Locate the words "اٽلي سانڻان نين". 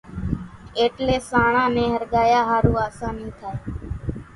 0.79-1.89